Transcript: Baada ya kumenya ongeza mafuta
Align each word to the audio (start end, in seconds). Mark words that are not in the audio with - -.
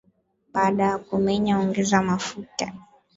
Baada 0.53 0.83
ya 0.83 0.97
kumenya 0.97 1.59
ongeza 1.59 2.01
mafuta 2.01 2.73